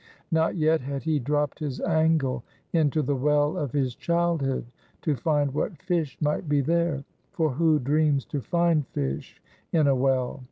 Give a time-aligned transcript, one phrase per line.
[0.31, 4.65] Not yet had he dropped his angle into the well of his childhood,
[5.03, 9.93] to find what fish might be there; for who dreams to find fish in a
[9.95, 10.39] well?